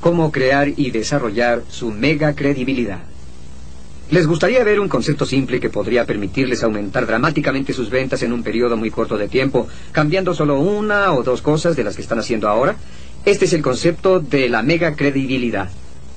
cómo 0.00 0.32
crear 0.32 0.68
y 0.76 0.90
desarrollar 0.90 1.62
su 1.68 1.90
mega 1.90 2.34
credibilidad. 2.34 3.00
Les 4.10 4.26
gustaría 4.26 4.64
ver 4.64 4.80
un 4.80 4.88
concepto 4.88 5.24
simple 5.24 5.60
que 5.60 5.70
podría 5.70 6.04
permitirles 6.04 6.64
aumentar 6.64 7.06
dramáticamente 7.06 7.72
sus 7.72 7.90
ventas 7.90 8.22
en 8.24 8.32
un 8.32 8.42
periodo 8.42 8.76
muy 8.76 8.90
corto 8.90 9.16
de 9.16 9.28
tiempo, 9.28 9.68
cambiando 9.92 10.34
solo 10.34 10.58
una 10.58 11.12
o 11.12 11.22
dos 11.22 11.42
cosas 11.42 11.76
de 11.76 11.84
las 11.84 11.94
que 11.94 12.02
están 12.02 12.18
haciendo 12.18 12.48
ahora. 12.48 12.74
Este 13.24 13.44
es 13.44 13.52
el 13.52 13.62
concepto 13.62 14.18
de 14.18 14.48
la 14.48 14.62
mega 14.62 14.96
credibilidad. 14.96 15.68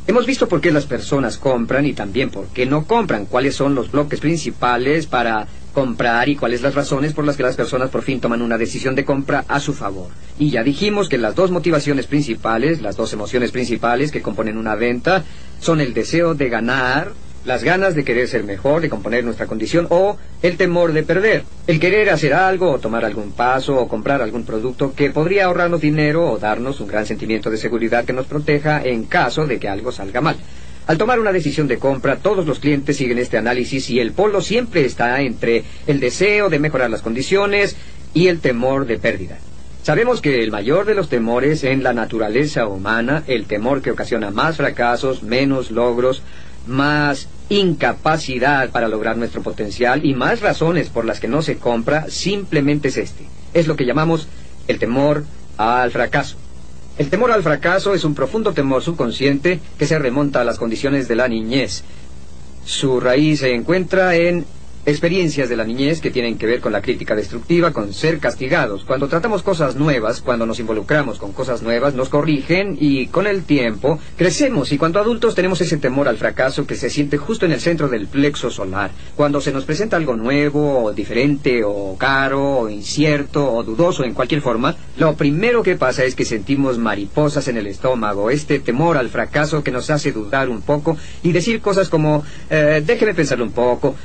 Hemos 0.07 0.25
visto 0.25 0.47
por 0.47 0.59
qué 0.59 0.71
las 0.71 0.86
personas 0.86 1.38
compran 1.38 1.86
y 1.86 1.93
también 1.93 2.31
por 2.31 2.47
qué 2.47 2.65
no 2.65 2.86
compran, 2.86 3.25
cuáles 3.25 3.55
son 3.55 3.75
los 3.75 3.91
bloques 3.91 4.20
principales 4.20 5.05
para 5.05 5.47
comprar 5.73 6.30
y 6.30 6.36
cuáles 6.36 6.62
las 6.62 6.76
razones 6.76 7.13
por 7.13 7.26
las 7.26 7.36
que 7.36 7.44
las 7.44 7.55
personas 7.55 7.90
por 7.90 8.04
fin 8.04 8.20
toman 8.22 8.41
una 8.41 8.58
decisión 8.58 8.95
de 8.95 9.05
compra 9.05 9.44
a 9.48 9.59
su 9.59 9.73
favor. 9.73 10.09
Y 10.40 10.52
ya 10.52 10.64
dijimos 10.64 11.09
que 11.09 11.18
las 11.18 11.36
dos 11.36 11.52
motivaciones 11.52 12.08
principales, 12.08 12.81
las 12.81 12.95
dos 12.95 13.12
emociones 13.14 13.52
principales 13.52 14.12
que 14.12 14.22
componen 14.22 14.58
una 14.58 14.76
venta, 14.76 15.23
son 15.59 15.81
el 15.81 15.94
deseo 15.94 16.36
de 16.36 16.50
ganar, 16.50 17.12
las 17.45 17.64
ganas 17.64 17.95
de 17.95 18.04
querer 18.04 18.28
ser 18.28 18.44
mejor, 18.44 18.81
de 18.81 18.90
componer 18.90 19.23
nuestra 19.23 19.48
condición, 19.48 19.88
o 19.90 20.17
el 20.41 20.55
temor 20.58 20.94
de 20.94 21.04
perder, 21.04 21.44
el 21.67 21.80
querer 21.80 22.09
hacer 22.09 22.34
algo 22.34 22.72
o 22.72 22.80
tomar 22.80 23.03
algún 23.03 23.31
paso 23.31 23.76
o 23.76 23.88
comprar 23.88 24.22
algún 24.22 24.45
producto 24.45 24.94
que 24.94 25.09
podría 25.09 25.45
ahorrarnos 25.45 25.81
dinero 25.81 26.30
o 26.31 26.38
darnos 26.38 26.80
un 26.80 26.88
gran 26.88 27.05
sentimiento 27.05 27.50
de 27.50 27.58
seguridad 27.58 28.05
que 28.05 28.14
nos 28.14 28.28
proteja 28.28 28.81
en 28.84 29.05
caso 29.05 29.45
de 29.45 29.59
que 29.59 29.67
algo 29.67 29.92
salga 29.92 30.22
mal. 30.22 30.38
Al 30.86 30.98
tomar 30.98 31.20
una 31.20 31.32
decisión 31.32 31.70
de 31.70 31.80
compra, 31.80 32.18
todos 32.18 32.46
los 32.46 32.60
clientes 32.60 32.98
siguen 32.98 33.18
este 33.18 33.38
análisis 33.38 33.90
y 33.90 34.02
el 34.02 34.12
polo 34.12 34.42
siempre 34.42 34.84
está 34.84 35.22
entre 35.22 35.64
el 35.88 36.02
deseo 36.02 36.50
de 36.50 36.59
mejorar 36.59 36.90
las 36.90 37.02
condiciones 37.02 37.78
y 38.14 38.28
el 38.28 38.40
temor 38.40 38.86
de 38.86 38.98
pérdida. 38.98 39.38
Sabemos 39.81 40.20
que 40.20 40.44
el 40.44 40.52
mayor 40.52 40.86
de 40.86 40.95
los 40.95 41.08
temores 41.08 41.64
en 41.64 41.84
la 41.84 41.94
naturaleza 41.94 42.67
humana, 42.67 43.23
el 43.28 43.45
temor 43.45 43.81
que 43.81 43.92
ocasiona 43.92 44.30
más 44.30 44.58
fracasos, 44.58 45.23
menos 45.23 45.72
logros, 45.72 46.22
más 46.67 47.30
incapacidad 47.47 48.70
para 48.70 48.90
lograr 48.90 49.16
nuestro 49.18 49.42
potencial 49.42 50.06
y 50.06 50.14
más 50.14 50.42
razones 50.42 50.90
por 50.90 51.06
las 51.06 51.22
que 51.22 51.30
no 51.30 51.42
se 51.42 51.58
compra, 51.58 52.09
simplemente 52.09 52.90
es 52.90 52.97
este. 52.97 53.25
Es 53.53 53.68
lo 53.68 53.78
que 53.78 53.86
llamamos 53.86 54.28
el 54.68 54.80
temor 54.80 55.23
al 55.58 55.92
fracaso. 55.92 56.38
El 56.97 57.09
temor 57.09 57.31
al 57.31 57.41
fracaso 57.41 57.94
es 57.94 58.03
un 58.03 58.13
profundo 58.13 58.53
temor 58.53 58.83
subconsciente 58.83 59.59
que 59.80 59.88
se 59.88 59.97
remonta 59.97 60.41
a 60.41 60.44
las 60.44 60.59
condiciones 60.59 61.08
de 61.08 61.16
la 61.16 61.27
niñez. 61.27 61.83
Su 62.66 63.00
raíz 63.00 63.39
se 63.39 63.53
encuentra 63.53 64.16
en 64.16 64.45
experiencias 64.86 65.50
de 65.50 65.56
la 65.56 65.64
niñez 65.64 66.02
que 66.02 66.12
tienen 66.12 66.38
que 66.38 66.45
ver 66.45 66.62
con 66.62 66.73
la 66.73 66.81
crítica 66.81 67.16
destructiva, 67.16 67.72
con 67.72 67.94
ser 67.94 68.20
castigados. 68.20 68.84
Cuando 68.84 69.08
tratamos 69.08 69.44
cosas 69.44 69.75
nuevas, 69.75 70.22
cuando 70.22 70.45
nos 70.45 70.59
involucramos 70.59 71.20
con 71.20 71.31
cosas 71.31 71.62
nuevas, 71.62 71.94
nos 71.94 72.09
corrigen 72.09 72.78
y 72.80 73.08
con 73.08 73.28
el 73.28 73.44
tiempo 73.44 74.00
crecemos 74.17 74.72
y 74.72 74.78
cuando 74.78 75.00
adultos 75.00 75.36
tenemos 75.36 75.62
ese 75.62 75.78
temor 75.78 76.08
al 76.08 76.17
fracaso 76.17 76.67
que 76.67 76.75
se 76.75 76.90
siente 76.90 77.17
justo 77.17 77.45
en 77.45 77.52
el 77.52 77.62
centro 77.62 77.88
del 77.88 78.08
plexo 78.08 78.50
solar. 78.50 78.92
Cuando 79.16 79.42
se 79.42 79.52
nos 79.52 79.66
presenta 79.66 79.98
algo 79.98 80.16
nuevo 80.16 80.84
o 80.84 80.94
diferente 80.94 81.64
o 81.64 81.95
caro 81.97 82.59
o 82.59 82.70
incierto 82.70 83.52
o 83.53 83.64
dudoso 83.64 84.03
en 84.03 84.14
cualquier 84.14 84.42
forma, 84.42 84.75
lo 84.97 85.16
primero 85.16 85.64
que 85.64 85.75
pasa 85.75 86.03
es 86.03 86.16
que 86.16 86.25
sentimos 86.25 86.78
mariposas 86.78 87.47
en 87.47 87.58
el 87.58 87.68
estómago, 87.68 88.30
este 88.30 88.59
temor 88.59 88.97
al 88.97 89.09
fracaso 89.09 89.64
que 89.64 89.72
nos 89.72 89.90
hace 89.90 90.12
dudar 90.12 90.50
un 90.50 90.62
poco 90.62 90.97
y 91.23 91.31
decir 91.31 91.62
cosas 91.62 91.90
como 91.90 92.23
eh, 92.50 92.84
déjeme 92.86 93.14
pensarlo 93.14 93.45
un 93.45 93.52
poco, 93.52 93.95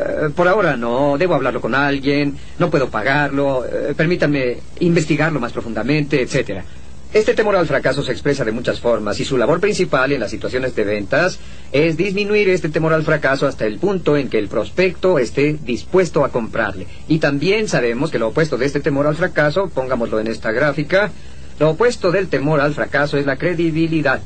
eh, 0.00 0.30
por 0.34 0.48
ahora 0.48 0.76
no, 0.76 1.16
debo 1.18 1.34
hablarlo 1.34 1.60
con 1.60 1.74
alguien, 1.74 2.36
no 2.58 2.70
puedo 2.70 2.88
pagarlo, 2.88 3.64
eh, 3.64 3.94
permítanme 3.96 4.58
investigarlo 4.80 5.40
más 5.40 5.52
profundamente, 5.52 6.22
etcétera. 6.22 6.64
Este 7.12 7.34
temor 7.34 7.56
al 7.56 7.66
fracaso 7.66 8.04
se 8.04 8.12
expresa 8.12 8.44
de 8.44 8.52
muchas 8.52 8.78
formas 8.78 9.18
y 9.18 9.24
su 9.24 9.36
labor 9.36 9.58
principal 9.58 10.12
en 10.12 10.20
las 10.20 10.30
situaciones 10.30 10.76
de 10.76 10.84
ventas 10.84 11.40
es 11.72 11.96
disminuir 11.96 12.48
este 12.48 12.68
temor 12.68 12.92
al 12.92 13.02
fracaso 13.02 13.48
hasta 13.48 13.66
el 13.66 13.80
punto 13.80 14.16
en 14.16 14.28
que 14.28 14.38
el 14.38 14.46
prospecto 14.46 15.18
esté 15.18 15.58
dispuesto 15.60 16.24
a 16.24 16.30
comprarle. 16.30 16.86
Y 17.08 17.18
también 17.18 17.66
sabemos 17.66 18.12
que 18.12 18.20
lo 18.20 18.28
opuesto 18.28 18.56
de 18.56 18.66
este 18.66 18.78
temor 18.78 19.08
al 19.08 19.16
fracaso, 19.16 19.68
pongámoslo 19.74 20.20
en 20.20 20.28
esta 20.28 20.52
gráfica, 20.52 21.10
lo 21.58 21.70
opuesto 21.70 22.12
del 22.12 22.28
temor 22.28 22.60
al 22.60 22.74
fracaso 22.74 23.18
es 23.18 23.26
la 23.26 23.36
credibilidad. 23.36 24.20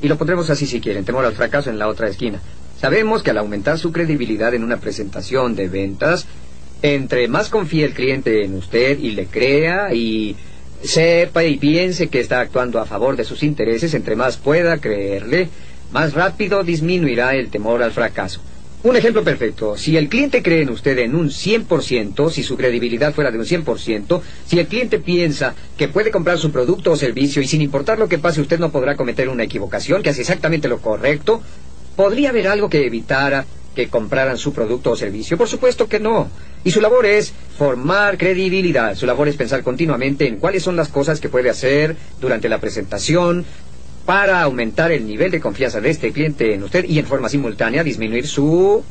Y 0.00 0.06
lo 0.06 0.16
pondremos 0.16 0.48
así 0.50 0.66
si 0.66 0.80
quieren, 0.80 1.04
temor 1.04 1.24
al 1.24 1.34
fracaso 1.34 1.68
en 1.68 1.80
la 1.80 1.88
otra 1.88 2.08
esquina. 2.08 2.40
Sabemos 2.84 3.22
que 3.22 3.30
al 3.30 3.38
aumentar 3.38 3.78
su 3.78 3.92
credibilidad 3.92 4.52
en 4.52 4.62
una 4.62 4.76
presentación 4.76 5.56
de 5.56 5.68
ventas, 5.68 6.26
entre 6.82 7.28
más 7.28 7.48
confíe 7.48 7.86
el 7.86 7.94
cliente 7.94 8.44
en 8.44 8.54
usted 8.54 8.98
y 8.98 9.12
le 9.12 9.24
crea 9.24 9.94
y 9.94 10.36
sepa 10.82 11.44
y 11.44 11.56
piense 11.56 12.08
que 12.08 12.20
está 12.20 12.40
actuando 12.40 12.78
a 12.80 12.84
favor 12.84 13.16
de 13.16 13.24
sus 13.24 13.42
intereses, 13.42 13.94
entre 13.94 14.16
más 14.16 14.36
pueda 14.36 14.76
creerle, 14.76 15.48
más 15.92 16.12
rápido 16.12 16.62
disminuirá 16.62 17.34
el 17.34 17.48
temor 17.48 17.82
al 17.82 17.92
fracaso. 17.92 18.42
Un 18.82 18.96
ejemplo 18.96 19.24
perfecto, 19.24 19.78
si 19.78 19.96
el 19.96 20.10
cliente 20.10 20.42
cree 20.42 20.60
en 20.60 20.68
usted 20.68 20.98
en 20.98 21.14
un 21.14 21.30
100%, 21.30 22.28
si 22.28 22.42
su 22.42 22.54
credibilidad 22.58 23.14
fuera 23.14 23.30
de 23.30 23.38
un 23.38 23.46
100%, 23.46 24.20
si 24.46 24.58
el 24.58 24.66
cliente 24.66 24.98
piensa 24.98 25.54
que 25.78 25.88
puede 25.88 26.10
comprar 26.10 26.36
su 26.36 26.52
producto 26.52 26.92
o 26.92 26.96
servicio 26.96 27.40
y 27.40 27.46
sin 27.46 27.62
importar 27.62 27.98
lo 27.98 28.10
que 28.10 28.18
pase 28.18 28.42
usted 28.42 28.58
no 28.58 28.70
podrá 28.70 28.94
cometer 28.94 29.30
una 29.30 29.44
equivocación, 29.44 30.02
que 30.02 30.10
hace 30.10 30.20
exactamente 30.20 30.68
lo 30.68 30.82
correcto, 30.82 31.40
¿Podría 31.96 32.30
haber 32.30 32.48
algo 32.48 32.68
que 32.68 32.86
evitara 32.86 33.44
que 33.74 33.88
compraran 33.88 34.38
su 34.38 34.52
producto 34.52 34.92
o 34.92 34.96
servicio? 34.96 35.38
Por 35.38 35.48
supuesto 35.48 35.88
que 35.88 36.00
no. 36.00 36.28
Y 36.64 36.70
su 36.70 36.80
labor 36.80 37.06
es 37.06 37.32
formar 37.56 38.18
credibilidad. 38.18 38.94
Su 38.94 39.06
labor 39.06 39.28
es 39.28 39.36
pensar 39.36 39.62
continuamente 39.62 40.26
en 40.26 40.36
cuáles 40.36 40.62
son 40.62 40.76
las 40.76 40.88
cosas 40.88 41.20
que 41.20 41.28
puede 41.28 41.50
hacer 41.50 41.96
durante 42.20 42.48
la 42.48 42.58
presentación 42.58 43.44
para 44.06 44.42
aumentar 44.42 44.92
el 44.92 45.06
nivel 45.06 45.30
de 45.30 45.40
confianza 45.40 45.80
de 45.80 45.90
este 45.90 46.12
cliente 46.12 46.52
en 46.52 46.62
usted 46.62 46.84
y 46.84 46.98
en 46.98 47.06
forma 47.06 47.28
simultánea 47.28 47.82
disminuir 47.82 48.26
su 48.26 48.84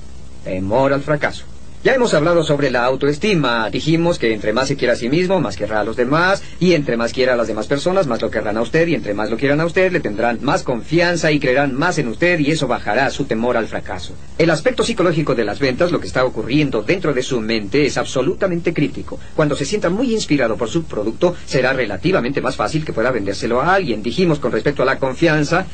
temor 0.44 0.94
al 0.94 1.02
fracaso. 1.02 1.46
Ya 1.84 1.94
hemos 1.94 2.14
hablado 2.14 2.46
sobre 2.46 2.72
la 2.72 2.86
autoestima. 2.86 3.70
Dijimos 3.70 4.18
que 4.18 4.32
entre 4.32 4.54
más 4.54 4.70
se 4.70 4.78
quiera 4.78 4.94
a 4.94 4.96
sí 4.96 5.10
mismo, 5.10 5.42
más 5.42 5.58
querrá 5.58 5.82
a 5.82 5.84
los 5.84 5.98
demás, 5.98 6.42
y 6.58 6.76
entre 6.76 6.96
más 6.96 7.12
quiera 7.12 7.34
a 7.34 7.36
las 7.36 7.48
demás 7.48 7.68
personas, 7.68 8.08
más 8.08 8.22
lo 8.22 8.32
querrán 8.32 8.56
a 8.56 8.62
usted, 8.62 8.88
y 8.88 8.96
entre 8.96 9.14
más 9.14 9.30
lo 9.30 9.36
quieran 9.36 9.60
a 9.60 9.66
usted, 9.66 9.92
le 9.92 10.00
tendrán 10.00 10.40
más 10.42 10.64
confianza 10.64 11.30
y 11.34 11.42
creerán 11.42 11.76
más 11.76 11.98
en 11.98 12.08
usted, 12.08 12.40
y 12.40 12.52
eso 12.52 12.70
bajará 12.70 13.10
su 13.10 13.26
temor 13.26 13.58
al 13.58 13.68
fracaso. 13.68 14.14
El 14.38 14.52
aspecto 14.52 14.82
psicológico 14.86 15.36
de 15.36 15.44
las 15.44 15.60
ventas, 15.60 15.92
lo 15.92 16.00
que 16.00 16.08
está 16.08 16.24
ocurriendo 16.24 16.84
dentro 16.84 17.14
de 17.14 17.22
su 17.22 17.42
mente, 17.42 17.86
es 17.86 17.98
absolutamente 17.98 18.74
crítico. 18.74 19.20
Cuando 19.36 19.58
se 19.58 19.66
sienta 19.66 19.90
muy 19.90 20.14
inspirado 20.14 20.56
por 20.56 20.70
su 20.70 20.86
producto, 20.86 21.36
será 21.46 21.74
relativamente 21.74 22.40
más 22.40 22.56
fácil 22.56 22.86
que 22.86 22.94
pueda 22.94 23.12
vendérselo 23.12 23.60
a 23.60 23.74
alguien. 23.74 24.02
Dijimos 24.02 24.40
con 24.40 24.54
respecto 24.54 24.84
a 24.84 24.86
la 24.86 25.00
confianza, 25.00 25.66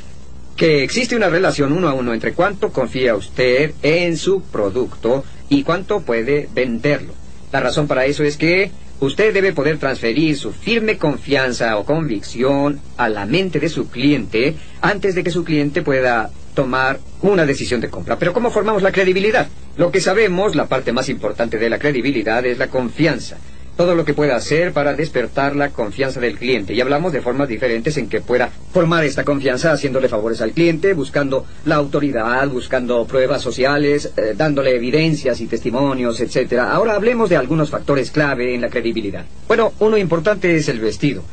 que 0.56 0.84
existe 0.84 1.16
una 1.16 1.30
relación 1.30 1.72
uno 1.72 1.88
a 1.88 1.94
uno 1.94 2.14
entre 2.14 2.34
cuánto 2.34 2.72
confía 2.72 3.16
usted 3.16 3.76
en 3.82 4.18
su 4.18 4.42
producto 4.42 5.24
y 5.50 5.64
cuánto 5.64 6.02
puede 6.02 6.48
venderlo. 6.54 7.14
La 7.52 7.60
razón 7.60 7.88
para 7.88 8.06
eso 8.06 8.24
es 8.24 8.38
que 8.38 8.72
usted 9.00 9.34
debe 9.34 9.54
poder 9.54 9.78
transferir 9.80 10.38
su 10.38 10.54
firme 10.54 10.98
confianza 10.98 11.78
o 11.78 11.86
convicción 11.86 12.80
a 12.98 13.10
la 13.10 13.26
mente 13.26 13.60
de 13.60 13.70
su 13.70 13.90
cliente 13.90 14.56
antes 14.82 15.16
de 15.16 15.24
que 15.24 15.32
su 15.32 15.44
cliente 15.44 15.82
pueda 15.82 16.30
tomar 16.54 17.00
una 17.22 17.46
decisión 17.46 17.82
de 17.82 17.90
compra. 17.90 18.20
Pero 18.20 18.34
¿cómo 18.34 18.52
formamos 18.52 18.84
la 18.84 18.92
credibilidad? 18.92 19.48
Lo 19.78 19.92
que 19.92 20.02
sabemos, 20.02 20.56
la 20.56 20.68
parte 20.68 20.92
más 20.92 21.10
importante 21.10 21.58
de 21.58 21.70
la 21.70 21.80
credibilidad 21.80 22.46
es 22.46 22.58
la 22.58 22.68
confianza 22.68 23.38
todo 23.80 23.96
lo 23.96 24.04
que 24.04 24.14
pueda 24.14 24.36
hacer 24.36 24.74
para 24.74 24.94
despertar 24.94 25.56
la 25.56 25.70
confianza 25.70 26.20
del 26.20 26.38
cliente. 26.38 26.74
Y 26.74 26.82
hablamos 26.82 27.14
de 27.14 27.22
formas 27.22 27.48
diferentes 27.48 27.96
en 27.96 28.10
que 28.10 28.20
pueda 28.20 28.50
formar 28.74 29.06
esta 29.06 29.24
confianza 29.24 29.72
haciéndole 29.72 30.10
favores 30.10 30.42
al 30.42 30.52
cliente, 30.52 30.94
buscando 30.94 31.46
la 31.64 31.76
autoridad, 31.76 32.46
buscando 32.50 33.06
pruebas 33.06 33.42
sociales, 33.42 34.12
eh, 34.18 34.34
dándole 34.36 34.76
evidencias 34.76 35.40
y 35.40 35.48
testimonios, 35.48 36.20
etc. 36.20 36.60
Ahora 36.60 36.96
hablemos 36.96 37.30
de 37.30 37.38
algunos 37.38 37.70
factores 37.70 38.12
clave 38.12 38.54
en 38.54 38.60
la 38.60 38.70
credibilidad. 38.70 39.24
Bueno, 39.48 39.72
uno 39.80 39.98
importante 39.98 40.54
es 40.58 40.68
el 40.68 40.82
vestido. 40.82 41.24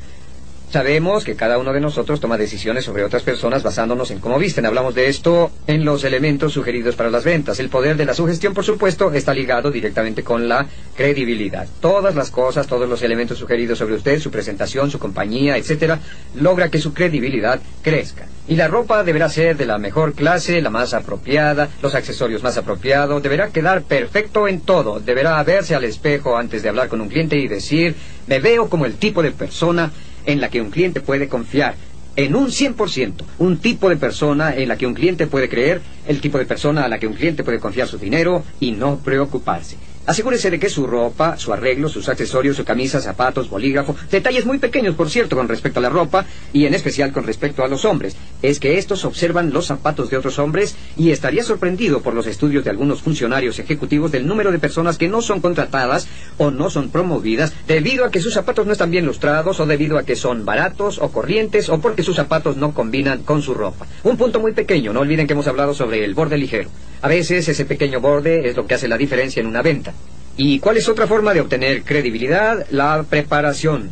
Sabemos 0.71 1.25
que 1.25 1.37
cada 1.37 1.59
uno 1.59 1.73
de 1.73 1.81
nosotros 1.81 2.19
toma 2.19 2.37
decisiones 2.37 2.85
sobre 2.85 3.05
otras 3.05 3.23
personas 3.23 3.63
basándonos 3.63 4.11
en 4.11 4.19
cómo 4.19 4.37
visten. 4.37 4.67
Hablamos 4.67 4.97
de 4.97 5.09
esto 5.09 5.53
en 5.69 5.85
los 5.85 6.03
elementos 6.03 6.53
sugeridos 6.53 6.97
para 6.97 7.09
las 7.11 7.23
ventas. 7.23 7.61
El 7.61 7.69
poder 7.69 7.97
de 7.97 8.05
la 8.05 8.15
sugestión, 8.15 8.53
por 8.53 8.65
supuesto, 8.65 9.13
está 9.13 9.33
ligado 9.33 9.71
directamente 9.71 10.25
con 10.25 10.49
la 10.49 10.67
credibilidad. 10.97 11.69
Todas 11.81 12.17
las 12.17 12.33
cosas, 12.33 12.67
todos 12.67 12.89
los 12.89 13.01
elementos 13.03 13.39
sugeridos 13.39 13.79
sobre 13.79 13.95
usted, 13.95 14.19
su 14.19 14.33
presentación, 14.33 14.91
su 14.91 14.99
compañía, 14.99 15.57
etcétera, 15.57 16.01
logra 16.35 16.69
que 16.69 16.81
su 16.81 16.93
credibilidad 16.93 17.61
crezca. 17.83 18.27
Y 18.49 18.57
la 18.57 18.69
ropa 18.69 19.05
deberá 19.05 19.29
ser 19.29 19.57
de 19.57 19.67
la 19.67 19.79
mejor 19.79 20.15
clase, 20.15 20.61
la 20.61 20.71
más 20.71 20.95
apropiada, 20.95 21.69
los 21.81 21.95
accesorios 21.95 22.43
más 22.43 22.57
apropiados, 22.57 23.23
deberá 23.23 23.49
quedar 23.49 23.83
perfecto 23.83 24.47
en 24.47 24.61
todo, 24.61 25.01
deberá 25.01 25.43
verse 25.43 25.75
al 25.75 25.85
espejo 25.85 26.37
antes 26.37 26.63
de 26.63 26.69
hablar 26.69 26.89
con 26.89 27.01
un 27.01 27.09
cliente 27.09 27.37
y 27.37 27.49
decir, 27.49 27.95
me 28.27 28.41
veo 28.41 28.69
como 28.69 28.87
el 28.87 28.97
tipo 28.97 29.23
de 29.23 29.33
persona 29.33 29.91
en 30.27 30.41
la 30.41 30.51
que 30.51 30.61
un 30.61 30.71
cliente 30.71 31.01
puede 31.01 31.29
confiar 31.29 31.75
en 32.17 32.35
un 32.35 32.49
100%, 32.49 33.13
un 33.39 33.59
tipo 33.59 33.89
de 33.89 33.97
persona 33.97 34.55
en 34.57 34.69
la 34.69 34.77
que 34.77 34.87
un 34.87 34.95
cliente 34.95 35.27
puede 35.27 35.49
creer, 35.49 35.83
el 36.09 36.21
tipo 36.21 36.39
de 36.39 36.47
persona 36.47 36.85
a 36.85 36.89
la 36.89 36.99
que 36.99 37.07
un 37.07 37.13
cliente 37.13 37.45
puede 37.45 37.61
confiar 37.61 37.89
su 37.89 37.99
dinero 37.99 38.43
y 38.59 38.73
no 38.73 38.99
preocuparse. 38.99 39.77
Asegúrese 40.07 40.53
de 40.53 40.61
que 40.61 40.71
su 40.71 40.87
ropa, 40.87 41.37
su 41.37 41.53
arreglo, 41.53 41.89
sus 41.89 42.09
accesorios, 42.09 42.57
su 42.57 42.65
camisa, 42.65 43.01
zapatos, 43.01 43.51
bolígrafo, 43.51 43.97
detalles 44.09 44.47
muy 44.47 44.59
pequeños, 44.59 44.95
por 44.95 45.11
cierto, 45.11 45.35
con 45.35 45.49
respecto 45.49 45.81
a 45.81 45.83
la 45.83 45.89
ropa 45.89 46.25
y 46.53 46.65
en 46.65 46.75
especial 46.75 47.13
con 47.13 47.25
respecto 47.25 47.65
a 47.65 47.69
los 47.69 47.85
hombres, 47.85 48.17
es 48.41 48.61
que 48.61 48.79
estos 48.79 49.05
observan 49.05 49.53
los 49.53 49.67
zapatos 49.67 50.09
de 50.09 50.17
otros 50.17 50.39
hombres 50.39 50.77
y 50.97 51.11
estaría 51.11 51.43
sorprendido 51.43 52.03
por 52.03 52.15
los 52.15 52.29
estudios 52.29 52.63
de 52.63 52.71
algunos 52.71 53.03
funcionarios 53.03 53.59
ejecutivos 53.59 54.13
del 54.13 54.29
número 54.29 54.53
de 54.53 54.61
personas 54.61 54.97
que 54.97 55.09
no 55.09 55.23
son 55.23 55.41
contratadas 55.41 56.07
o 56.39 56.53
no 56.53 56.71
son 56.71 56.91
promovidas 56.91 57.53
debido 57.67 58.05
a 58.05 58.13
que 58.13 58.21
sus 58.21 58.35
zapatos 58.35 58.65
no 58.65 58.73
están 58.73 58.93
bien 58.93 59.07
lustrados 59.07 59.59
o 59.59 59.67
debido 59.67 59.99
a 59.99 60.05
que 60.05 60.15
son 60.15 60.45
baratos 60.45 60.99
o 60.99 61.11
corrientes 61.11 61.69
o 61.69 61.81
porque 61.81 62.05
sus 62.05 62.15
zapatos 62.15 62.57
no 62.57 62.75
combinan 62.75 63.25
con 63.25 63.43
su 63.43 63.55
ropa. 63.55 63.87
Un 64.05 64.17
punto 64.17 64.39
muy 64.39 64.53
pequeño, 64.53 64.93
no 64.93 65.01
olviden 65.01 65.27
que 65.27 65.33
hemos 65.33 65.49
hablado 65.49 65.75
sobre 65.75 66.05
el 66.05 66.15
borde 66.15 66.39
ligero. 66.39 66.71
A 67.03 67.09
veces 67.09 67.49
ese 67.49 67.65
pequeño 67.65 68.01
borde 68.01 68.49
es 68.49 68.57
lo 68.57 68.67
que 68.67 68.75
hace 68.75 68.89
la 68.89 68.99
diferencia 68.99 69.41
en 69.41 69.47
una 69.47 69.63
venta. 69.63 69.93
¿Y 70.37 70.59
cuál 70.59 70.77
es 70.77 70.89
otra 70.89 71.07
forma 71.07 71.33
de 71.33 71.41
obtener 71.41 71.83
credibilidad? 71.83 72.67
La 72.71 73.03
preparación. 73.09 73.91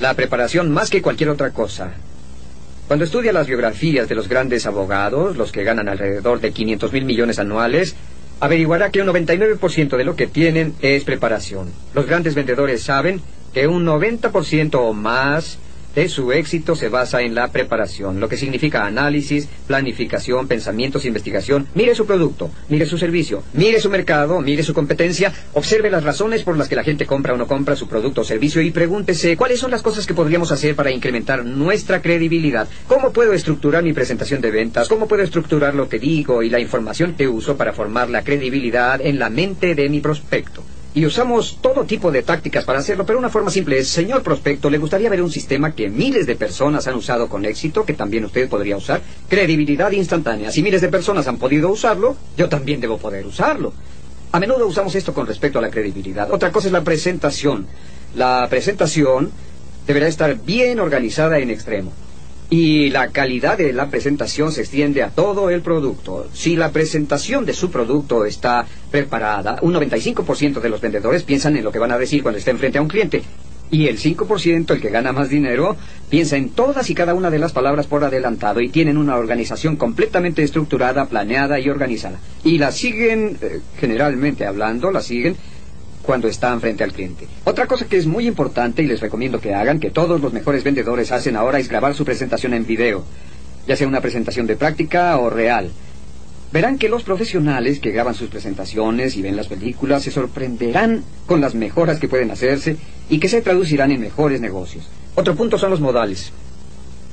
La 0.00 0.14
preparación 0.14 0.72
más 0.72 0.90
que 0.90 1.02
cualquier 1.02 1.30
otra 1.30 1.50
cosa. 1.50 1.92
Cuando 2.86 3.04
estudia 3.04 3.32
las 3.32 3.46
biografías 3.46 4.08
de 4.08 4.14
los 4.14 4.28
grandes 4.28 4.66
abogados, 4.66 5.36
los 5.36 5.52
que 5.52 5.64
ganan 5.64 5.88
alrededor 5.88 6.40
de 6.40 6.52
500 6.52 6.92
mil 6.92 7.04
millones 7.04 7.38
anuales, 7.38 7.96
averiguará 8.40 8.90
que 8.90 9.00
un 9.00 9.08
99% 9.08 9.96
de 9.96 10.04
lo 10.04 10.16
que 10.16 10.26
tienen 10.26 10.74
es 10.82 11.04
preparación. 11.04 11.72
Los 11.94 12.06
grandes 12.06 12.34
vendedores 12.34 12.82
saben 12.82 13.22
que 13.54 13.66
un 13.66 13.86
90% 13.86 14.74
o 14.74 14.92
más 14.92 15.58
de 15.94 16.08
su 16.08 16.32
éxito 16.32 16.74
se 16.74 16.88
basa 16.88 17.22
en 17.22 17.34
la 17.34 17.48
preparación, 17.48 18.20
lo 18.20 18.28
que 18.28 18.36
significa 18.36 18.84
análisis, 18.84 19.48
planificación, 19.66 20.48
pensamientos, 20.48 21.04
investigación. 21.04 21.66
Mire 21.74 21.94
su 21.94 22.06
producto, 22.06 22.50
mire 22.68 22.86
su 22.86 22.98
servicio, 22.98 23.42
mire 23.52 23.80
su 23.80 23.90
mercado, 23.90 24.40
mire 24.40 24.62
su 24.62 24.74
competencia, 24.74 25.32
observe 25.52 25.90
las 25.90 26.04
razones 26.04 26.42
por 26.42 26.56
las 26.56 26.68
que 26.68 26.76
la 26.76 26.84
gente 26.84 27.06
compra 27.06 27.34
o 27.34 27.36
no 27.36 27.46
compra 27.46 27.76
su 27.76 27.88
producto 27.88 28.22
o 28.22 28.24
servicio 28.24 28.60
y 28.60 28.70
pregúntese 28.70 29.36
cuáles 29.36 29.60
son 29.60 29.70
las 29.70 29.82
cosas 29.82 30.06
que 30.06 30.14
podríamos 30.14 30.52
hacer 30.52 30.74
para 30.74 30.90
incrementar 30.90 31.44
nuestra 31.44 32.02
credibilidad. 32.02 32.68
¿Cómo 32.88 33.12
puedo 33.12 33.32
estructurar 33.32 33.82
mi 33.82 33.92
presentación 33.92 34.40
de 34.40 34.50
ventas? 34.50 34.88
¿Cómo 34.88 35.08
puedo 35.08 35.22
estructurar 35.22 35.74
lo 35.74 35.88
que 35.88 35.98
digo 35.98 36.42
y 36.42 36.50
la 36.50 36.60
información 36.60 37.14
que 37.14 37.28
uso 37.28 37.56
para 37.56 37.72
formar 37.72 38.10
la 38.10 38.22
credibilidad 38.22 39.00
en 39.00 39.18
la 39.18 39.30
mente 39.30 39.74
de 39.74 39.88
mi 39.88 40.00
prospecto? 40.00 40.62
Y 40.94 41.04
usamos 41.04 41.58
todo 41.60 41.84
tipo 41.84 42.12
de 42.12 42.22
tácticas 42.22 42.64
para 42.64 42.78
hacerlo, 42.78 43.04
pero 43.04 43.18
una 43.18 43.28
forma 43.28 43.50
simple 43.50 43.78
es, 43.78 43.88
señor 43.88 44.22
prospecto, 44.22 44.70
¿le 44.70 44.78
gustaría 44.78 45.10
ver 45.10 45.22
un 45.22 45.30
sistema 45.30 45.74
que 45.74 45.90
miles 45.90 46.24
de 46.26 46.36
personas 46.36 46.86
han 46.86 46.94
usado 46.94 47.28
con 47.28 47.44
éxito, 47.44 47.84
que 47.84 47.94
también 47.94 48.24
usted 48.24 48.48
podría 48.48 48.76
usar? 48.76 49.02
Credibilidad 49.28 49.90
instantánea. 49.90 50.52
Si 50.52 50.62
miles 50.62 50.80
de 50.80 50.88
personas 50.88 51.26
han 51.26 51.38
podido 51.38 51.68
usarlo, 51.68 52.16
yo 52.36 52.48
también 52.48 52.80
debo 52.80 52.98
poder 52.98 53.26
usarlo. 53.26 53.72
A 54.30 54.38
menudo 54.38 54.68
usamos 54.68 54.94
esto 54.94 55.12
con 55.12 55.26
respecto 55.26 55.58
a 55.58 55.62
la 55.62 55.70
credibilidad. 55.70 56.30
Otra 56.32 56.52
cosa 56.52 56.68
es 56.68 56.72
la 56.72 56.84
presentación. 56.84 57.66
La 58.14 58.46
presentación 58.48 59.32
deberá 59.88 60.06
estar 60.06 60.36
bien 60.36 60.78
organizada 60.78 61.40
en 61.40 61.50
extremo. 61.50 61.92
Y 62.50 62.90
la 62.90 63.08
calidad 63.08 63.58
de 63.58 63.72
la 63.72 63.88
presentación 63.88 64.52
se 64.52 64.60
extiende 64.60 65.02
a 65.02 65.10
todo 65.10 65.50
el 65.50 65.62
producto. 65.62 66.28
Si 66.32 66.56
la 66.56 66.70
presentación 66.70 67.44
de 67.46 67.54
su 67.54 67.70
producto 67.70 68.24
está 68.26 68.66
preparada, 68.90 69.58
un 69.62 69.74
95% 69.74 70.60
de 70.60 70.68
los 70.68 70.80
vendedores 70.80 71.22
piensan 71.22 71.56
en 71.56 71.64
lo 71.64 71.72
que 71.72 71.78
van 71.78 71.92
a 71.92 71.98
decir 71.98 72.22
cuando 72.22 72.38
estén 72.38 72.58
frente 72.58 72.78
a 72.78 72.82
un 72.82 72.88
cliente. 72.88 73.22
Y 73.70 73.88
el 73.88 73.98
5%, 73.98 74.70
el 74.70 74.80
que 74.80 74.90
gana 74.90 75.12
más 75.12 75.30
dinero, 75.30 75.76
piensa 76.08 76.36
en 76.36 76.50
todas 76.50 76.90
y 76.90 76.94
cada 76.94 77.14
una 77.14 77.30
de 77.30 77.38
las 77.38 77.52
palabras 77.52 77.86
por 77.86 78.04
adelantado 78.04 78.60
y 78.60 78.68
tienen 78.68 78.98
una 78.98 79.16
organización 79.16 79.76
completamente 79.76 80.42
estructurada, 80.42 81.06
planeada 81.06 81.58
y 81.58 81.70
organizada. 81.70 82.20
Y 82.44 82.58
la 82.58 82.70
siguen, 82.70 83.38
eh, 83.40 83.60
generalmente 83.80 84.46
hablando, 84.46 84.92
la 84.92 85.00
siguen 85.00 85.36
cuando 86.04 86.28
están 86.28 86.60
frente 86.60 86.84
al 86.84 86.92
cliente. 86.92 87.26
Otra 87.44 87.66
cosa 87.66 87.86
que 87.86 87.96
es 87.96 88.06
muy 88.06 88.26
importante 88.26 88.82
y 88.82 88.86
les 88.86 89.00
recomiendo 89.00 89.40
que 89.40 89.54
hagan, 89.54 89.80
que 89.80 89.90
todos 89.90 90.20
los 90.20 90.32
mejores 90.32 90.62
vendedores 90.62 91.10
hacen 91.12 91.36
ahora, 91.36 91.58
es 91.58 91.68
grabar 91.68 91.94
su 91.94 92.04
presentación 92.04 92.54
en 92.54 92.66
video, 92.66 93.04
ya 93.66 93.76
sea 93.76 93.88
una 93.88 94.00
presentación 94.00 94.46
de 94.46 94.56
práctica 94.56 95.18
o 95.18 95.30
real. 95.30 95.70
Verán 96.52 96.78
que 96.78 96.88
los 96.88 97.02
profesionales 97.02 97.80
que 97.80 97.90
graban 97.90 98.14
sus 98.14 98.28
presentaciones 98.28 99.16
y 99.16 99.22
ven 99.22 99.34
las 99.34 99.48
películas 99.48 100.04
se 100.04 100.12
sorprenderán 100.12 101.02
con 101.26 101.40
las 101.40 101.56
mejoras 101.56 101.98
que 101.98 102.06
pueden 102.06 102.30
hacerse 102.30 102.76
y 103.08 103.18
que 103.18 103.28
se 103.28 103.42
traducirán 103.42 103.90
en 103.90 104.00
mejores 104.00 104.40
negocios. 104.40 104.88
Otro 105.16 105.34
punto 105.34 105.58
son 105.58 105.70
los 105.70 105.80
modales. 105.80 106.32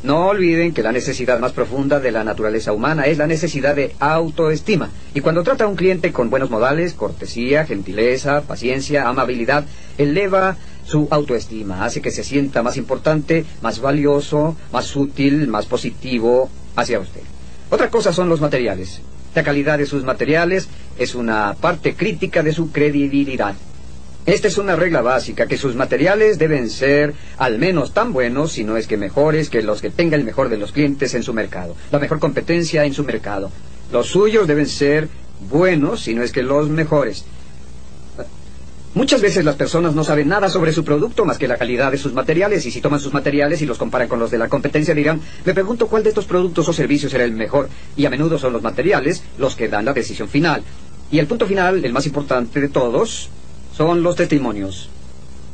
No 0.03 0.29
olviden 0.29 0.73
que 0.73 0.81
la 0.81 0.91
necesidad 0.91 1.39
más 1.39 1.51
profunda 1.51 1.99
de 1.99 2.11
la 2.11 2.23
naturaleza 2.23 2.73
humana 2.73 3.03
es 3.03 3.19
la 3.19 3.27
necesidad 3.27 3.75
de 3.75 3.95
autoestima. 3.99 4.89
Y 5.13 5.21
cuando 5.21 5.43
trata 5.43 5.65
a 5.65 5.67
un 5.67 5.75
cliente 5.75 6.11
con 6.11 6.31
buenos 6.31 6.49
modales, 6.49 6.93
cortesía, 6.93 7.65
gentileza, 7.65 8.41
paciencia, 8.41 9.07
amabilidad, 9.07 9.65
eleva 9.99 10.57
su 10.85 11.07
autoestima, 11.11 11.85
hace 11.85 12.01
que 12.01 12.09
se 12.09 12.23
sienta 12.23 12.63
más 12.63 12.77
importante, 12.77 13.45
más 13.61 13.79
valioso, 13.79 14.55
más 14.73 14.95
útil, 14.95 15.47
más 15.47 15.67
positivo 15.67 16.49
hacia 16.75 16.99
usted. 16.99 17.21
Otra 17.69 17.91
cosa 17.91 18.11
son 18.11 18.27
los 18.27 18.41
materiales. 18.41 19.01
La 19.35 19.43
calidad 19.43 19.77
de 19.77 19.85
sus 19.85 20.03
materiales 20.03 20.67
es 20.97 21.13
una 21.13 21.55
parte 21.61 21.93
crítica 21.93 22.41
de 22.41 22.53
su 22.53 22.71
credibilidad. 22.71 23.53
Esta 24.25 24.47
es 24.47 24.59
una 24.59 24.75
regla 24.75 25.01
básica, 25.01 25.47
que 25.47 25.57
sus 25.57 25.75
materiales 25.75 26.37
deben 26.37 26.69
ser 26.69 27.15
al 27.37 27.57
menos 27.57 27.91
tan 27.91 28.13
buenos, 28.13 28.51
si 28.51 28.63
no 28.63 28.77
es 28.77 28.85
que 28.85 28.95
mejores, 28.95 29.49
que 29.49 29.63
los 29.63 29.81
que 29.81 29.89
tenga 29.89 30.15
el 30.15 30.23
mejor 30.23 30.49
de 30.49 30.57
los 30.57 30.71
clientes 30.71 31.15
en 31.15 31.23
su 31.23 31.33
mercado, 31.33 31.75
la 31.91 31.97
mejor 31.97 32.19
competencia 32.19 32.85
en 32.85 32.93
su 32.93 33.03
mercado. 33.03 33.51
Los 33.91 34.07
suyos 34.07 34.47
deben 34.47 34.67
ser 34.67 35.09
buenos, 35.49 36.01
si 36.01 36.13
no 36.13 36.21
es 36.21 36.31
que 36.31 36.43
los 36.43 36.69
mejores. 36.69 37.25
Muchas 38.93 39.21
veces 39.21 39.43
las 39.43 39.55
personas 39.55 39.95
no 39.95 40.03
saben 40.03 40.27
nada 40.27 40.49
sobre 40.49 40.73
su 40.73 40.83
producto 40.83 41.25
más 41.25 41.39
que 41.39 41.47
la 41.47 41.57
calidad 41.57 41.91
de 41.91 41.97
sus 41.97 42.13
materiales 42.13 42.63
y 42.65 42.71
si 42.71 42.81
toman 42.81 42.99
sus 42.99 43.13
materiales 43.13 43.61
y 43.61 43.65
los 43.65 43.77
comparan 43.77 44.07
con 44.07 44.19
los 44.19 44.29
de 44.29 44.37
la 44.37 44.49
competencia 44.49 44.93
dirán, 44.93 45.19
me 45.45 45.53
pregunto 45.53 45.87
cuál 45.87 46.03
de 46.03 46.09
estos 46.09 46.25
productos 46.25 46.67
o 46.67 46.73
servicios 46.73 47.11
será 47.11 47.23
el 47.23 47.31
mejor 47.31 47.69
y 47.95 48.05
a 48.05 48.09
menudo 48.09 48.37
son 48.37 48.53
los 48.53 48.61
materiales 48.61 49.23
los 49.39 49.55
que 49.55 49.69
dan 49.69 49.85
la 49.85 49.93
decisión 49.93 50.27
final. 50.27 50.61
Y 51.09 51.19
el 51.19 51.27
punto 51.27 51.47
final, 51.47 51.83
el 51.83 51.93
más 51.93 52.05
importante 52.05 52.59
de 52.59 52.67
todos, 52.67 53.29
son 53.81 54.03
los 54.03 54.15
testimonios. 54.15 54.89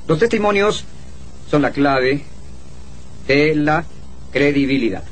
Los 0.06 0.20
testimonios 0.20 0.84
son 1.50 1.62
la 1.62 1.72
clave 1.72 2.26
de 3.26 3.56
la 3.56 3.86
credibilidad. 4.34 5.06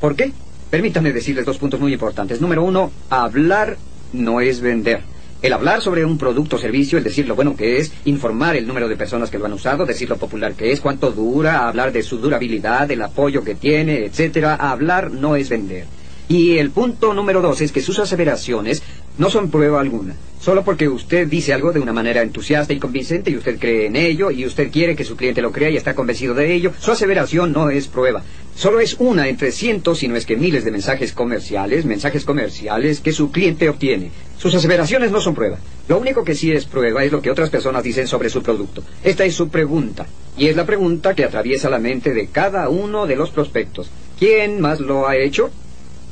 ¿Por 0.00 0.16
qué? 0.16 0.32
Permítanme 0.68 1.12
decirles 1.12 1.46
dos 1.46 1.58
puntos 1.58 1.78
muy 1.78 1.92
importantes. 1.92 2.40
Número 2.40 2.64
uno, 2.64 2.90
hablar 3.08 3.76
no 4.12 4.40
es 4.40 4.60
vender. 4.60 5.02
El 5.42 5.52
hablar 5.52 5.80
sobre 5.80 6.04
un 6.04 6.18
producto 6.18 6.56
o 6.56 6.58
servicio, 6.58 6.98
el 6.98 7.04
decir 7.04 7.28
lo 7.28 7.36
bueno 7.36 7.54
que 7.54 7.78
es, 7.78 7.92
informar 8.04 8.56
el 8.56 8.66
número 8.66 8.88
de 8.88 8.96
personas 8.96 9.30
que 9.30 9.38
lo 9.38 9.46
han 9.46 9.52
usado, 9.52 9.86
decir 9.86 10.08
lo 10.08 10.16
popular 10.16 10.54
que 10.54 10.72
es, 10.72 10.80
cuánto 10.80 11.12
dura, 11.12 11.68
hablar 11.68 11.92
de 11.92 12.02
su 12.02 12.18
durabilidad, 12.18 12.88
del 12.88 13.02
apoyo 13.02 13.44
que 13.44 13.54
tiene, 13.54 14.06
etcétera. 14.06 14.56
Hablar 14.56 15.12
no 15.12 15.36
es 15.36 15.48
vender. 15.48 15.86
Y 16.28 16.58
el 16.58 16.70
punto 16.70 17.14
número 17.14 17.40
dos 17.40 17.60
es 17.60 17.70
que 17.70 17.80
sus 17.80 18.00
aseveraciones 18.00 18.82
no 19.18 19.30
son 19.30 19.50
prueba 19.50 19.80
alguna. 19.80 20.14
Solo 20.40 20.62
porque 20.62 20.88
usted 20.88 21.26
dice 21.26 21.52
algo 21.52 21.72
de 21.72 21.80
una 21.80 21.92
manera 21.92 22.22
entusiasta 22.22 22.72
y 22.72 22.78
convincente 22.78 23.30
y 23.30 23.36
usted 23.36 23.58
cree 23.58 23.86
en 23.86 23.96
ello 23.96 24.30
y 24.30 24.46
usted 24.46 24.70
quiere 24.70 24.94
que 24.94 25.04
su 25.04 25.16
cliente 25.16 25.42
lo 25.42 25.50
crea 25.50 25.70
y 25.70 25.76
está 25.76 25.94
convencido 25.94 26.34
de 26.34 26.54
ello, 26.54 26.72
su 26.78 26.92
aseveración 26.92 27.52
no 27.52 27.70
es 27.70 27.88
prueba. 27.88 28.22
Solo 28.54 28.80
es 28.80 28.94
una 28.98 29.28
entre 29.28 29.50
cientos, 29.50 29.98
si 29.98 30.08
no 30.08 30.16
es 30.16 30.24
que 30.24 30.36
miles 30.36 30.64
de 30.64 30.70
mensajes 30.70 31.12
comerciales, 31.12 31.84
mensajes 31.84 32.24
comerciales 32.24 33.00
que 33.00 33.12
su 33.12 33.30
cliente 33.30 33.68
obtiene. 33.68 34.10
Sus 34.38 34.54
aseveraciones 34.54 35.10
no 35.10 35.20
son 35.20 35.34
prueba. 35.34 35.58
Lo 35.88 35.98
único 35.98 36.24
que 36.24 36.34
sí 36.34 36.52
es 36.52 36.64
prueba 36.64 37.02
es 37.04 37.12
lo 37.12 37.20
que 37.20 37.30
otras 37.30 37.50
personas 37.50 37.82
dicen 37.82 38.06
sobre 38.06 38.30
su 38.30 38.42
producto. 38.42 38.82
Esta 39.02 39.24
es 39.24 39.34
su 39.34 39.48
pregunta. 39.48 40.06
Y 40.38 40.46
es 40.46 40.56
la 40.56 40.64
pregunta 40.64 41.14
que 41.14 41.24
atraviesa 41.24 41.68
la 41.70 41.78
mente 41.78 42.14
de 42.14 42.28
cada 42.28 42.68
uno 42.68 43.06
de 43.06 43.16
los 43.16 43.30
prospectos. 43.30 43.90
¿Quién 44.18 44.60
más 44.60 44.80
lo 44.80 45.08
ha 45.08 45.16
hecho? 45.16 45.50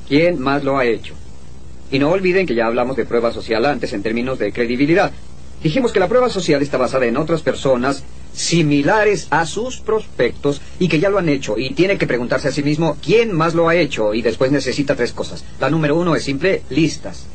¿Quién 0.08 0.40
más 0.40 0.64
lo 0.64 0.76
ha 0.76 0.84
hecho? 0.84 1.14
Y 1.90 1.98
no 1.98 2.10
olviden 2.10 2.46
que 2.46 2.54
ya 2.54 2.66
hablamos 2.66 2.96
de 2.96 3.04
prueba 3.04 3.32
social 3.32 3.64
antes 3.66 3.92
en 3.92 4.02
términos 4.02 4.38
de 4.38 4.52
credibilidad. 4.52 5.12
Dijimos 5.62 5.92
que 5.92 6.00
la 6.00 6.08
prueba 6.08 6.28
social 6.28 6.62
está 6.62 6.76
basada 6.76 7.06
en 7.06 7.16
otras 7.16 7.42
personas 7.42 8.04
similares 8.34 9.28
a 9.30 9.46
sus 9.46 9.78
prospectos 9.78 10.60
y 10.78 10.88
que 10.88 10.98
ya 10.98 11.08
lo 11.08 11.18
han 11.18 11.28
hecho 11.28 11.56
y 11.56 11.70
tiene 11.70 11.96
que 11.96 12.06
preguntarse 12.06 12.48
a 12.48 12.52
sí 12.52 12.62
mismo 12.62 12.96
quién 13.02 13.32
más 13.32 13.54
lo 13.54 13.68
ha 13.68 13.76
hecho 13.76 14.12
y 14.12 14.22
después 14.22 14.50
necesita 14.50 14.96
tres 14.96 15.12
cosas. 15.12 15.44
La 15.60 15.70
número 15.70 15.96
uno 15.96 16.16
es 16.16 16.24
simple, 16.24 16.62
listas. 16.68 17.26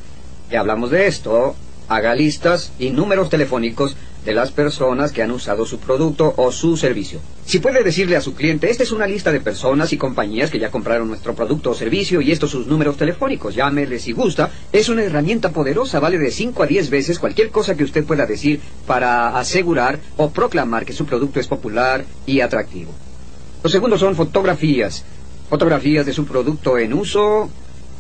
Ya 0.52 0.60
hablamos 0.60 0.92
de 0.92 1.08
esto. 1.08 1.56
Haga 1.88 2.14
listas 2.14 2.72
y 2.78 2.92
números 2.92 3.30
telefónicos 3.30 3.96
de 4.30 4.36
las 4.36 4.52
personas 4.52 5.12
que 5.12 5.24
han 5.24 5.32
usado 5.32 5.66
su 5.66 5.80
producto 5.80 6.36
o 6.38 6.52
su 6.52 6.78
servicio. 6.78 7.20
Si 7.48 7.58
puede 7.58 7.82
decirle 7.82 8.16
a 8.16 8.22
su 8.22 8.36
cliente, 8.36 8.70
esta 8.70 8.84
es 8.84 8.92
una 8.92 9.08
lista 9.08 9.32
de 9.32 9.42
personas 9.42 9.92
y 9.92 9.98
compañías 9.98 10.52
que 10.52 10.60
ya 10.60 10.70
compraron 10.70 11.08
nuestro 11.08 11.34
producto 11.34 11.72
o 11.72 11.74
servicio 11.74 12.22
y 12.22 12.32
estos 12.32 12.52
sus 12.52 12.68
números 12.68 12.96
telefónicos, 12.96 13.56
llámele 13.56 13.98
si 13.98 14.12
gusta, 14.12 14.52
es 14.72 14.88
una 14.88 15.02
herramienta 15.02 15.50
poderosa, 15.50 16.00
vale 16.00 16.20
de 16.20 16.30
5 16.30 16.62
a 16.62 16.68
10 16.68 16.92
veces 16.92 17.18
cualquier 17.18 17.50
cosa 17.50 17.76
que 17.76 17.84
usted 17.84 18.06
pueda 18.06 18.28
decir 18.28 18.62
para 18.86 19.36
asegurar 19.36 19.98
o 20.18 20.30
proclamar 20.30 20.86
que 20.86 20.94
su 20.94 21.08
producto 21.08 21.40
es 21.40 21.48
popular 21.48 22.06
y 22.28 22.42
atractivo. 22.42 22.92
Los 23.64 23.72
segundos 23.72 24.00
son 24.00 24.16
fotografías. 24.16 25.06
Fotografías 25.50 26.06
de 26.06 26.14
su 26.14 26.26
producto 26.26 26.78
en 26.78 26.94
uso, 26.94 27.50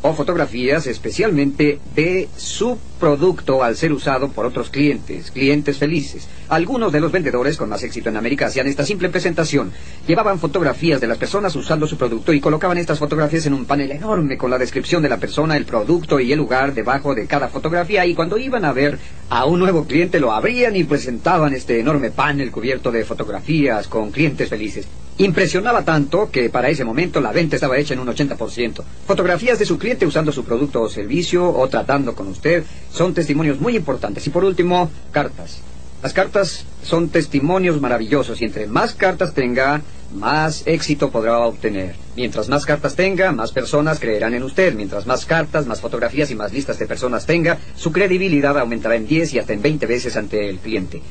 o 0.04 0.14
fotografías 0.14 0.86
especialmente 0.86 1.80
de 1.96 2.30
su 2.38 2.78
producto 3.00 3.64
al 3.64 3.76
ser 3.76 3.94
usado 3.94 4.30
por 4.30 4.46
otros 4.46 4.70
clientes, 4.70 5.32
clientes 5.32 5.78
felices. 5.78 6.28
Algunos 6.50 6.92
de 6.92 7.00
los 7.00 7.12
vendedores 7.12 7.58
con 7.58 7.70
más 7.70 7.82
éxito 7.84 8.10
en 8.10 8.18
América 8.18 8.48
hacían 8.48 8.68
esta 8.68 8.86
simple 8.86 9.10
presentación. 9.10 9.72
Llevaban 10.08 10.40
fotografías 10.40 11.02
de 11.02 11.08
las 11.08 11.18
personas 11.18 11.56
usando 11.56 11.88
su 11.88 11.98
producto 11.98 12.34
y 12.34 12.42
colocaban 12.42 12.78
estas 12.78 13.00
fotografías 13.00 13.46
en 13.46 13.54
un 13.54 13.66
panel 13.66 13.92
enorme 13.92 14.38
con 14.38 14.52
la 14.52 14.58
descripción 14.58 15.02
de 15.02 15.10
la 15.10 15.18
persona, 15.18 15.58
el 15.58 15.66
producto 15.66 16.20
y 16.20 16.32
el 16.32 16.38
lugar 16.38 16.74
debajo 16.74 17.16
de 17.16 17.26
cada 17.26 17.48
fotografía 17.48 18.06
y 18.06 18.14
cuando 18.14 18.38
iban 18.38 18.66
a 18.66 18.74
ver 18.74 19.00
a 19.30 19.46
un 19.46 19.60
nuevo 19.60 19.86
cliente 19.86 20.20
lo 20.20 20.32
abrían 20.32 20.76
y 20.76 20.84
presentaban 20.84 21.54
este 21.54 21.80
enorme 21.80 22.12
panel 22.12 22.52
cubierto 22.52 22.92
de 22.92 23.06
fotografías 23.06 23.88
con 23.88 24.12
clientes 24.12 24.50
felices. 24.50 24.88
Impresionaba 25.20 25.84
tanto 25.84 26.32
que 26.32 26.50
para 26.50 26.70
ese 26.70 26.86
momento 26.86 27.20
la 27.20 27.34
venta 27.34 27.58
estaba 27.58 27.78
hecha 27.78 27.94
en 27.94 28.00
un 28.00 28.08
80%. 28.08 28.82
Fotografías 29.06 29.60
de 29.60 29.66
su 29.66 29.78
cliente 29.78 30.06
usando 30.06 30.32
su 30.32 30.46
producto 30.46 30.82
o 30.82 30.90
servicio 30.90 31.46
o 31.46 31.68
tratando 31.68 32.16
con 32.16 32.28
usted 32.28 32.64
son 32.92 33.14
testimonios 33.14 33.60
muy 33.60 33.76
importantes. 33.76 34.26
Y 34.28 34.30
por 34.30 34.44
último, 34.44 34.90
cartas. 35.12 35.62
Las 36.02 36.14
cartas 36.14 36.66
son 36.82 37.10
testimonios 37.10 37.82
maravillosos 37.82 38.42
y 38.42 38.46
entre 38.46 38.68
más 38.68 38.94
cartas 38.94 39.34
tenga, 39.34 39.82
más 40.14 40.64
éxito 40.66 41.12
podrá 41.12 41.40
obtener. 41.40 41.96
Mientras 42.16 42.48
más 42.48 42.66
cartas 42.66 42.96
tenga, 42.96 43.32
más 43.32 43.52
personas 43.52 44.00
creerán 44.00 44.34
en 44.34 44.44
usted. 44.44 44.74
Mientras 44.76 45.06
más 45.06 45.26
cartas, 45.26 45.68
más 45.68 45.82
fotografías 45.82 46.32
y 46.32 46.36
más 46.36 46.54
listas 46.54 46.80
de 46.80 46.88
personas 46.88 47.26
tenga, 47.26 47.58
su 47.76 47.92
credibilidad 47.92 48.58
aumentará 48.58 48.96
en 48.96 49.08
10 49.08 49.34
y 49.34 49.40
hasta 49.40 49.54
en 49.54 49.62
20 49.62 49.86
veces 49.86 50.16
ante 50.16 50.50
el 50.50 50.60
cliente. 50.60 51.02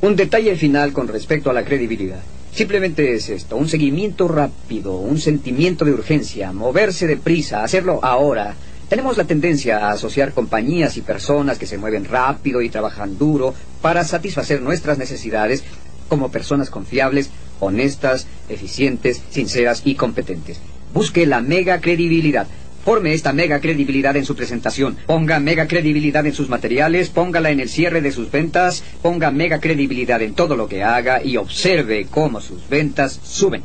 Un 0.00 0.14
detalle 0.14 0.54
final 0.54 0.92
con 0.92 1.08
respecto 1.08 1.50
a 1.50 1.52
la 1.52 1.64
credibilidad. 1.64 2.20
Simplemente 2.52 3.14
es 3.14 3.28
esto, 3.28 3.56
un 3.56 3.68
seguimiento 3.68 4.26
rápido, 4.26 4.96
un 4.96 5.18
sentimiento 5.18 5.84
de 5.84 5.92
urgencia, 5.92 6.52
moverse 6.52 7.06
deprisa, 7.06 7.62
hacerlo 7.62 8.00
ahora. 8.02 8.54
Tenemos 8.88 9.18
la 9.18 9.24
tendencia 9.24 9.78
a 9.78 9.92
asociar 9.92 10.32
compañías 10.32 10.96
y 10.96 11.02
personas 11.02 11.58
que 11.58 11.66
se 11.66 11.76
mueven 11.76 12.06
rápido 12.06 12.62
y 12.62 12.70
trabajan 12.70 13.18
duro 13.18 13.54
para 13.82 14.02
satisfacer 14.02 14.62
nuestras 14.62 14.96
necesidades 14.96 15.62
como 16.08 16.30
personas 16.30 16.70
confiables, 16.70 17.30
honestas, 17.60 18.26
eficientes, 18.48 19.20
sinceras 19.28 19.82
y 19.84 19.94
competentes. 19.94 20.60
Busque 20.94 21.26
la 21.26 21.42
mega 21.42 21.82
credibilidad. 21.82 22.46
Forme 22.82 23.12
esta 23.12 23.34
mega 23.34 23.60
credibilidad 23.60 24.16
en 24.16 24.24
su 24.24 24.34
presentación. 24.34 24.96
Ponga 25.06 25.38
mega 25.38 25.66
credibilidad 25.66 26.24
en 26.24 26.32
sus 26.32 26.48
materiales, 26.48 27.10
póngala 27.10 27.50
en 27.50 27.60
el 27.60 27.68
cierre 27.68 28.00
de 28.00 28.12
sus 28.12 28.30
ventas, 28.30 28.82
ponga 29.02 29.30
mega 29.30 29.60
credibilidad 29.60 30.22
en 30.22 30.32
todo 30.32 30.56
lo 30.56 30.66
que 30.66 30.82
haga 30.82 31.22
y 31.22 31.36
observe 31.36 32.06
cómo 32.10 32.40
sus 32.40 32.66
ventas 32.70 33.20
suben. 33.22 33.62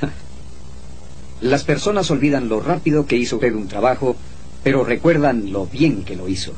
Las 1.42 1.64
personas 1.64 2.10
olvidan 2.10 2.48
lo 2.48 2.60
rápido 2.60 3.04
que 3.04 3.16
hizo 3.16 3.36
usted 3.36 3.54
un 3.54 3.68
trabajo, 3.68 4.16
pero 4.64 4.82
recuerdan 4.82 5.52
lo 5.52 5.66
bien 5.66 6.04
que 6.04 6.16
lo 6.16 6.26
hizo. 6.26 6.54